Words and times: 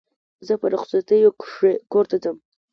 زه 0.47 0.53
په 0.61 0.65
رخصتیو 0.73 1.31
کښي 1.41 1.73
کور 1.91 2.05
ته 2.11 2.15
ځم. 2.23 2.37